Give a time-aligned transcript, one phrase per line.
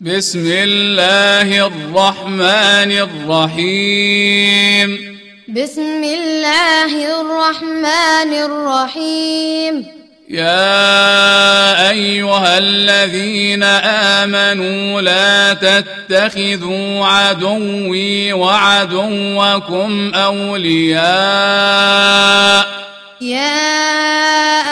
[0.00, 4.90] بسم الله الرحمن الرحيم.
[5.48, 9.86] بسم الله الرحمن الرحيم.
[10.30, 13.62] يا أيها الذين
[14.22, 21.08] آمنوا لا تتخذوا عدوي وعدوكم أولياء.
[23.20, 23.48] يا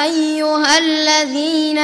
[0.04, 0.35] أيها
[0.78, 1.78] الذين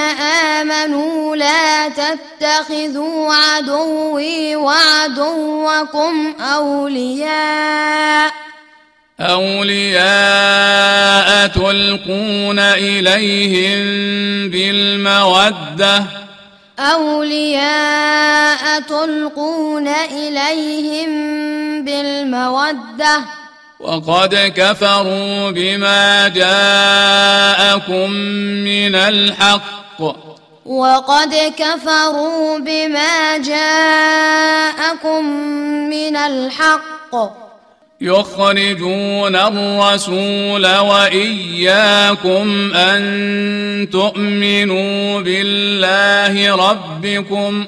[0.54, 8.32] آمنوا لا تتخذوا عدوي وعدوكم أولياء
[9.20, 10.02] أولياء
[11.48, 13.78] تلقون إليهم
[14.50, 16.04] بالمودة.
[16.78, 21.10] أولياء تلقون إليهم
[21.84, 23.41] بالمودة.
[23.82, 28.10] وقد كفروا بما جاءكم
[28.64, 30.00] من الحق.
[30.66, 35.24] وقد كفروا بما جاءكم
[35.90, 37.14] من الحق.
[38.00, 47.66] يخرجون الرسول وإياكم أن تؤمنوا بالله ربكم.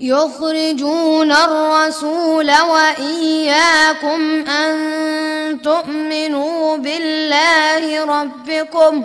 [0.00, 9.04] يخرجون الرسول وإياكم أن تؤمنوا بالله ربكم.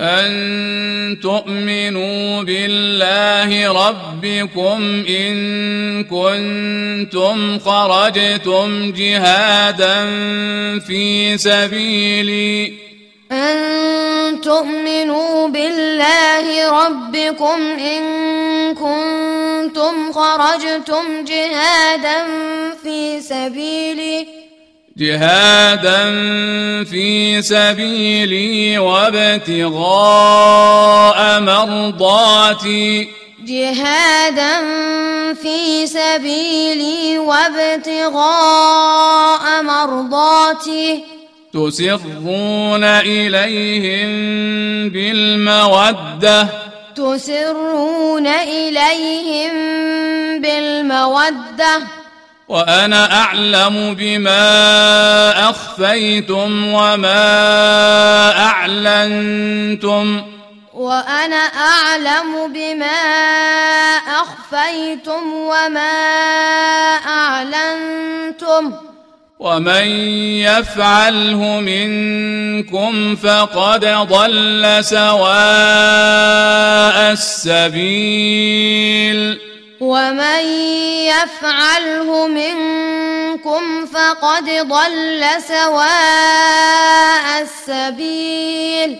[0.00, 10.10] أن تؤمنوا بالله ربكم إن كنتم خرجتم جهادا
[10.80, 12.89] في سبيلي.
[13.32, 18.02] أن تؤمنوا بالله ربكم إن
[18.74, 22.26] كنتم خرجتم جهادا
[22.82, 24.26] في سبيلي
[24.96, 26.04] جهادا
[26.84, 29.80] في سبيلي وابتغاء
[31.40, 33.08] مرضاتي.
[33.44, 34.64] جهادا
[35.34, 38.22] في سبيلي وابتغاء
[39.62, 41.19] مرضاتي.
[41.54, 44.10] تسرون إليهم
[44.90, 46.48] بالمودة.
[46.96, 49.52] تسرون إليهم
[50.42, 51.82] بالمودة.
[52.48, 54.50] وأنا أعلم بما
[55.50, 57.22] أخفيتم وما
[58.46, 60.22] أعلنتم.
[60.74, 63.00] وأنا أعلم بما
[64.22, 65.90] أخفيتم وما
[67.06, 68.89] أعلنتم.
[69.40, 69.86] ومن
[70.44, 75.32] يفعله منكم فقد ضل سواء
[77.12, 78.40] السبيل.
[79.80, 80.44] ومن
[81.08, 88.98] يفعله منكم فقد ضل سواء السبيل.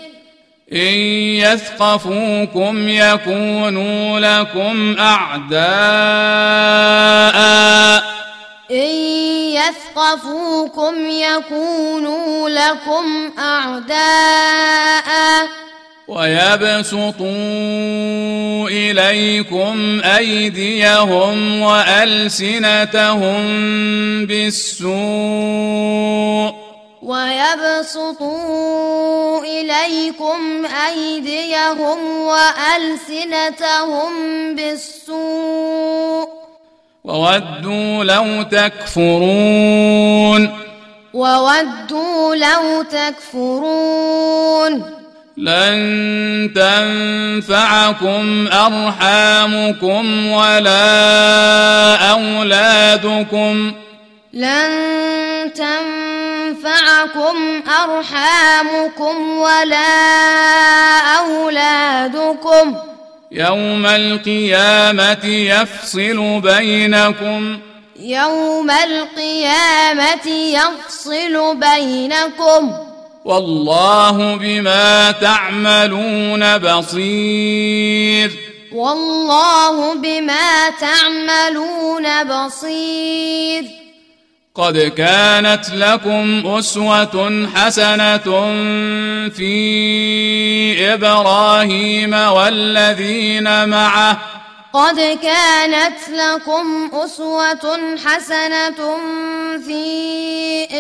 [0.73, 0.95] إن
[1.37, 5.61] يثقفوكم يكونوا لكم أعداء.
[8.71, 15.11] إن يثقفوكم يكونوا لكم أعداء.
[16.09, 17.29] ويبسطوا
[18.69, 23.43] إليكم أيديهم وألسنتهم
[24.27, 24.91] بالسوء.
[27.03, 28.41] ويبسطوا
[29.45, 34.13] إليكم أيديهم وألسنتهم
[34.57, 36.40] بالسوء.
[37.05, 40.59] وودوا لو تكفرون.
[41.15, 44.83] وودوا لو تكفرون.
[45.37, 53.73] لن تنفعكم أرحامكم ولا أولادكم.
[54.33, 54.71] لن
[55.55, 57.37] تنفعكم
[57.85, 59.79] أرحامكم ولا
[61.19, 62.90] أولادكم.
[63.33, 67.59] يوم القيامة يفصل بينكم.
[68.01, 72.73] يوم القيامة يفصل بينكم.
[73.25, 78.31] والله بما تعملون بصير.
[78.73, 83.80] والله بما تعملون بصير.
[84.55, 88.19] قد كانت لكم أسوة حسنة
[89.31, 94.19] في إبراهيم والذين معه.
[94.73, 98.99] قد كانت لكم أسوة حسنة
[99.67, 99.85] في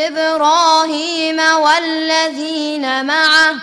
[0.06, 3.54] إبراهيم والذين معه.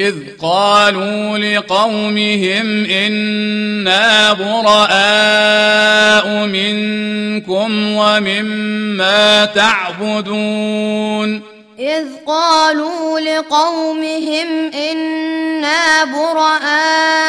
[0.00, 11.42] إذ قالوا لقومهم إنا براء منكم ومما تعبدون.
[11.78, 17.20] إذ قالوا لقومهم إنا براء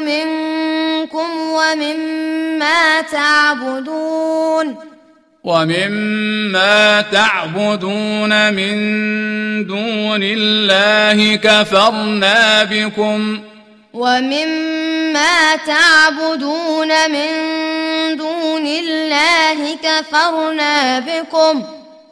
[0.00, 4.95] منكم ومما تعبدون.
[5.46, 8.74] ومما تعبدون من
[9.66, 13.40] دون الله كفرنا بكم.
[13.94, 17.28] ومما تعبدون من
[18.16, 21.62] دون الله كفرنا بكم.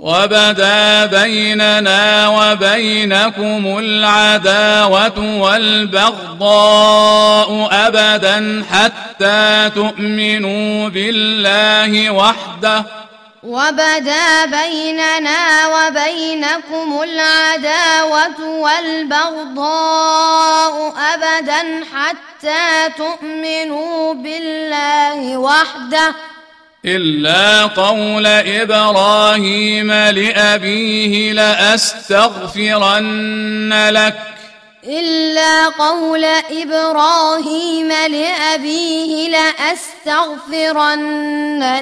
[0.01, 6.49] وبدا بيننا وبينكم العداوة والبغضاء
[7.73, 13.04] أبدا حتى تؤمنوا بالله وحده.
[13.45, 18.41] وبدا بيننا وبينكم العداوة
[19.21, 19.75] والبغضاء
[21.15, 26.15] أبدا حتى تؤمنوا بالله وحده
[26.85, 32.61] إلا قول إبراهيم لأبيه لأستغفرن
[33.91, 34.21] لك
[34.85, 39.29] إلا قول إبراهيم لأبيه
[40.09, 40.81] لأستغفرن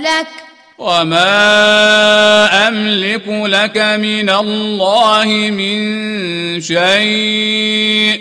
[0.03, 8.21] لك وما أملك لك من الله من شيء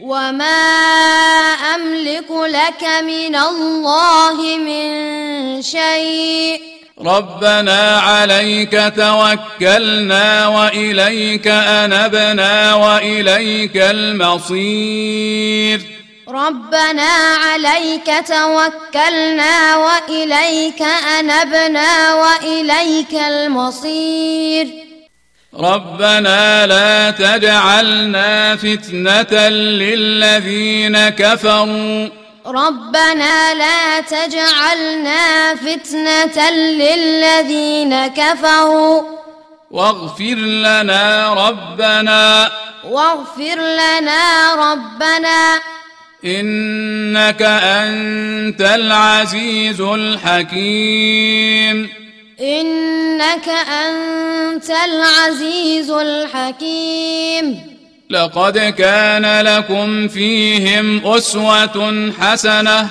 [0.00, 0.62] وما
[1.74, 6.60] أملك لك من الله من شيء
[7.00, 15.22] ربنا عليك توكلنا وإليك أنبنا وإليك المصير
[16.32, 20.82] ربنا عليك توكلنا وإليك
[21.18, 24.68] أنبنا وإليك المصير.
[25.54, 32.08] ربنا لا تجعلنا فتنة للذين كفروا.
[32.46, 39.02] ربنا لا تجعلنا فتنة للذين كفروا.
[39.70, 42.50] واغفر لنا ربنا.
[42.84, 45.60] واغفر لنا ربنا.
[46.24, 51.22] إنك أنت العزيز الحكيم.
[52.40, 57.60] إنك أنت العزيز الحكيم.
[58.10, 62.88] لقد كان لكم فيهم أسوة حسنة.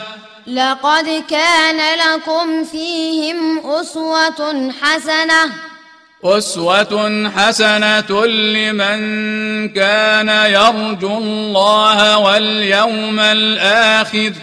[0.47, 5.70] لقد كان لكم فيهم أسوة حسنة.
[6.23, 8.99] أسوة حسنة لمن
[9.69, 14.33] كان يرجو الله واليوم الآخر.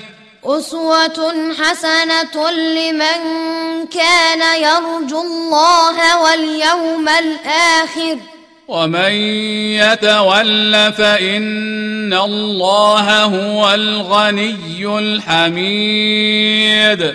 [0.45, 3.21] أسوة حسنة لمن
[3.87, 8.19] كان يرجو الله واليوم الآخر.
[8.69, 9.13] ومن
[9.81, 17.15] يتول فإن الله هو الغني الحميد.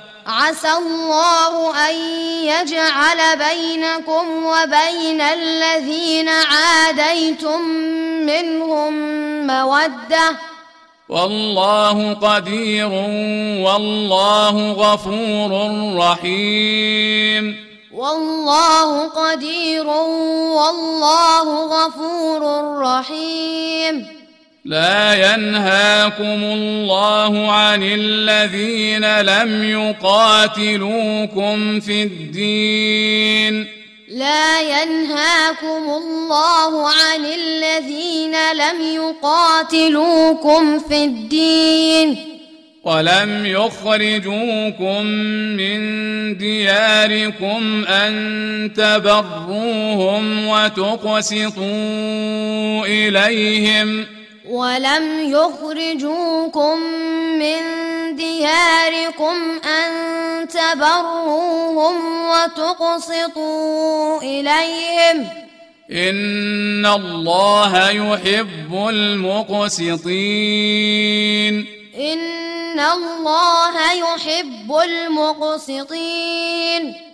[0.31, 1.95] عسى الله أن
[2.43, 7.61] يجعل بينكم وبين الذين عاديتم
[8.25, 8.93] منهم
[9.47, 10.37] مودة.
[11.09, 12.87] والله قدير
[13.65, 15.51] والله غفور
[15.97, 17.55] رحيم.
[17.93, 19.87] والله قدير
[20.57, 22.41] والله غفور
[22.79, 24.20] رحيم.
[24.65, 29.63] لا ينهاكم الله عن الذين لم
[30.03, 33.67] يقاتلوكم في الدين.
[34.09, 42.17] لا ينهاكم الله عن الذين لم يقاتلوكم في الدين.
[42.83, 45.05] ولم يخرجوكم
[45.57, 45.81] من
[46.37, 51.65] دياركم أن تبروهم وتقسطوا
[52.85, 54.20] إليهم.
[54.51, 56.77] ولم يخرجوكم
[57.39, 57.61] من
[58.15, 59.91] دياركم أن
[60.47, 61.95] تبروهم
[62.29, 65.27] وتقسطوا إليهم.
[65.91, 70.01] إن الله يحب المقسطين.
[71.97, 77.10] إن الله يحب المقسطين.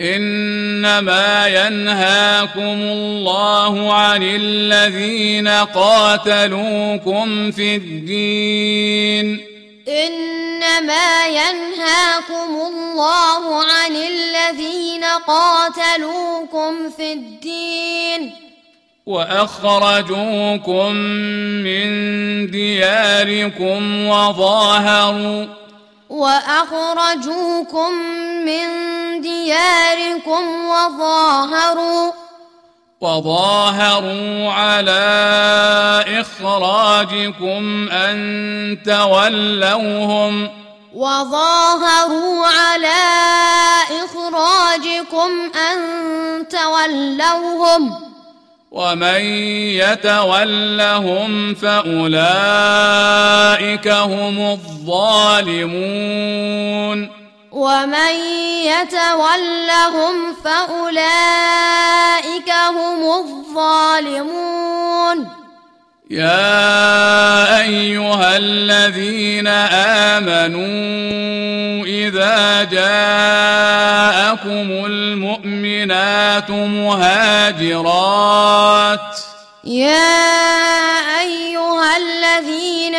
[0.00, 9.40] إنما ينهاكم الله عن الذين قاتلوكم في الدين.
[9.88, 18.32] إنما ينهاكم الله عن الذين قاتلوكم في الدين.
[19.06, 20.94] وأخرجوكم
[21.64, 21.86] من
[22.50, 25.63] دياركم وظاهروا
[26.14, 27.92] وأخرجوكم
[28.44, 28.66] من
[29.20, 32.12] دياركم وظاهروا
[33.00, 35.04] وظاهروا على
[36.20, 40.50] إخراجكم أن تولوهم
[40.94, 43.02] وظاهروا على
[44.04, 45.78] إخراجكم أن
[46.48, 48.13] تولوهم
[48.74, 49.22] ومن
[49.78, 52.26] يتولهم فأولئك
[53.88, 56.18] هم الظالمون.
[57.52, 58.14] ومن
[58.66, 65.43] يتولهم فأولئك هم الظالمون.
[66.10, 69.46] يا أيها الذين
[70.16, 70.64] آمنوا
[71.86, 77.80] إذا جاءكم المؤمنات مهاجرات.
[79.64, 82.94] يا أيها الذين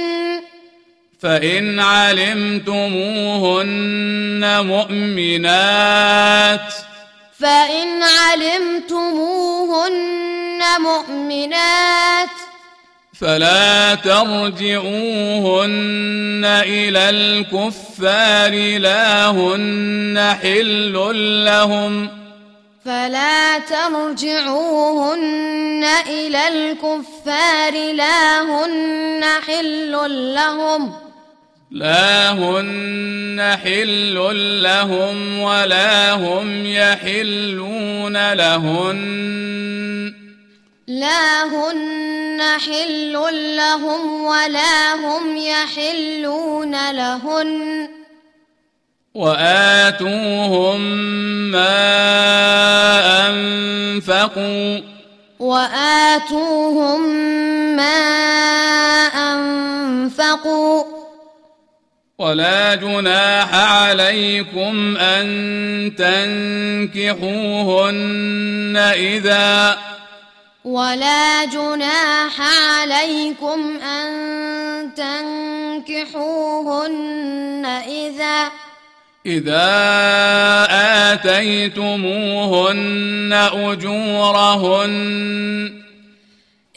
[1.21, 6.73] فإن علمتموهن مؤمنات.
[7.39, 12.46] فإن علمتموهن مؤمنات.
[13.19, 14.41] فلا ترجعوهن
[16.45, 20.93] إلى الكفار لا هن حل
[21.45, 22.09] لهم.
[22.85, 25.17] فلا ترجعوهن
[26.09, 29.91] إلى الكفار لا هن حل
[30.35, 30.93] لهم.
[31.71, 34.15] لا هن حل
[34.63, 38.97] لهم ولا هم يحلون لهن.
[40.87, 42.16] لا هن
[42.57, 43.13] حل
[43.57, 47.89] لهم ولا هم يحلون لهن.
[49.15, 50.81] وآتوهم
[51.51, 51.69] ما
[53.29, 54.79] أنفقوا.
[55.39, 57.01] وآتوهم
[57.75, 58.07] ما
[59.07, 60.97] أنفقوا.
[62.19, 65.25] ولا جناح عليكم أن
[66.93, 69.77] تنكحوهن إذا
[70.67, 74.09] ولا جناح عليكم أن
[75.87, 78.51] تنكحوهن إذا
[79.25, 79.67] إذا
[81.13, 82.13] آتيتموهن
[83.53, 84.93] أجورهن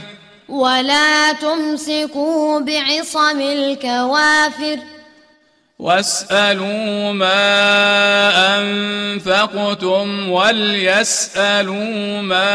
[0.49, 4.79] ولا تمسكوا بعصم الكوافر.
[5.79, 7.41] واسألوا ما
[8.59, 12.45] أنفقتم وليسألوا ما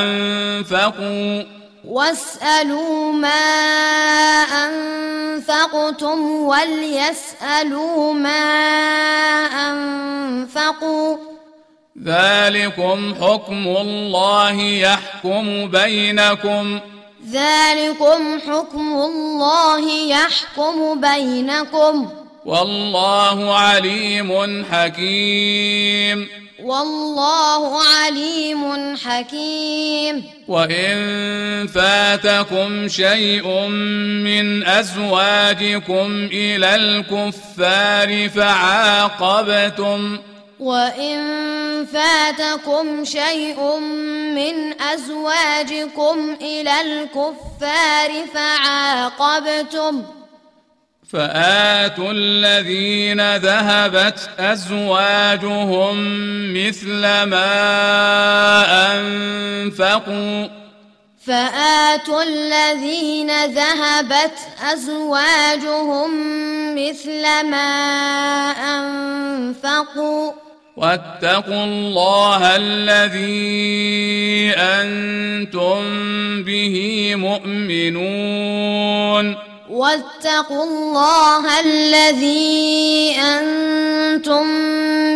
[0.00, 1.42] أنفقوا.
[1.84, 3.28] واسألوا ما
[4.66, 8.42] أنفقتم وليسألوا ما
[9.70, 11.29] أنفقوا.
[12.04, 16.80] ذلكم حكم الله يحكم بينكم.
[17.30, 22.10] ذلكم حكم الله يحكم بينكم.
[22.44, 26.28] والله عليم حكيم.
[26.62, 30.24] والله عليم حكيم.
[30.48, 30.96] وإن
[31.66, 33.68] فاتكم شيء
[34.24, 40.18] من أزواجكم إلى الكفار فعاقبتم.
[40.60, 41.20] وإن
[41.86, 43.78] فاتكم شيء
[44.34, 50.02] من أزواجكم إلى الكفار فعاقبتم
[51.12, 55.96] فآتوا الذين ذهبت أزواجهم
[56.54, 57.50] مثل ما
[58.92, 60.48] أنفقوا.
[61.26, 64.38] فآتوا الذين ذهبت
[64.72, 66.10] أزواجهم
[66.74, 67.70] مثل ما
[68.78, 70.32] أنفقوا.
[70.76, 75.82] واتقوا الله الذي أنتم
[76.42, 78.70] به مؤمنون.
[79.70, 84.44] واتقوا الله الذي أنتم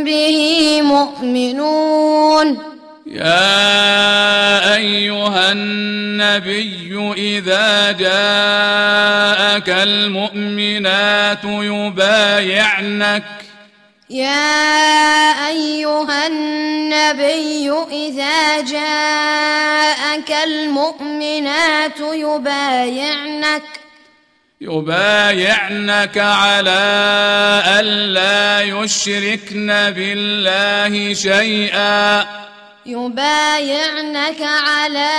[0.05, 0.39] به
[0.83, 2.59] مؤمنون.
[3.07, 13.25] يا أيها النبي إذا جاءك المؤمنات يبايعنك
[14.11, 23.63] يا أيها النبي إذا جاءك المؤمنات يبايعنك
[24.61, 26.83] يبايعنك على
[27.81, 32.27] ألا يشركن بالله شيئا.
[32.87, 35.11] يبايعنك على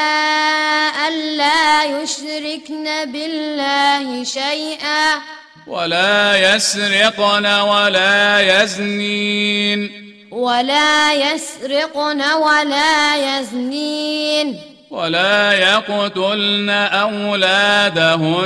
[1.08, 5.22] ألا يشركن بالله شيئا.
[5.68, 9.90] ولا يسرقن ولا يزنين.
[10.32, 14.56] ولا يسرقن ولا يزنين.
[14.92, 18.46] ولا يقتلن أولادهن.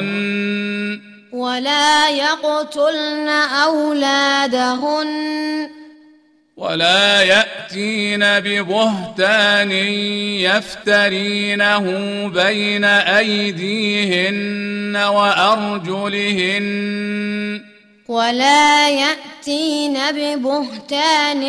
[1.34, 3.28] ولا يقتلن
[3.64, 5.10] أولادهن.
[6.60, 9.72] ولا يأتين ببهتان
[10.44, 11.86] يفترينه
[12.28, 16.66] بين أيديهن وأرجلهن.
[18.08, 21.44] ولا يأتين ببهتان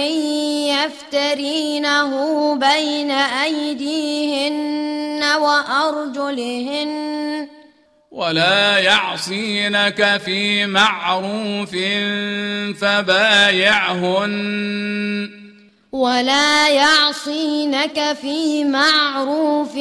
[0.75, 2.11] يفترينه
[2.55, 6.91] بين أيديهن وأرجلهن.
[8.11, 11.71] ولا يعصينك في معروف
[12.81, 14.37] فبايعهن.
[15.93, 19.73] ولا يعصينك في معروف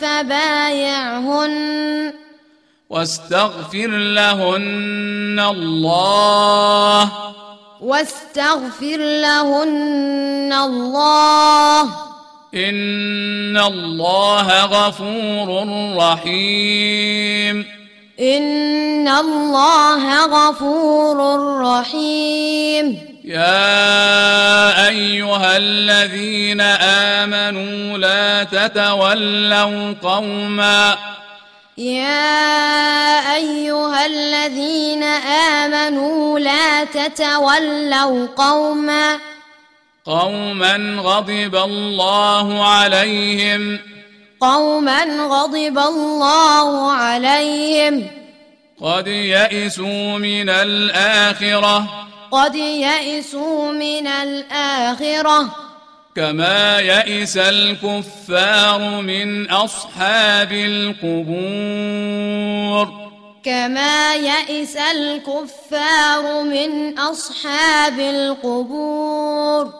[0.00, 1.54] فبايعهن.
[2.90, 7.12] واستغفر لهن الله.
[7.80, 12.09] واستغفر لهن الله.
[12.54, 15.48] ان الله غفور
[15.96, 17.66] رحيم
[18.20, 21.16] ان الله غفور
[21.60, 26.60] رحيم يا ايها الذين
[27.20, 30.96] امنوا لا تتولوا قوما
[31.78, 35.02] يا ايها الذين
[35.62, 39.18] امنوا لا تتولوا قوما
[40.10, 43.78] قوما غضب الله عليهم
[44.40, 48.06] قوما غضب الله عليهم
[48.82, 55.54] قد يئسوا من الاخره قد يئسوا من الاخره
[56.16, 61.90] كما يئس الكفار من اصحاب القبور
[63.44, 69.72] كما يئس الكفار من اصحاب القبور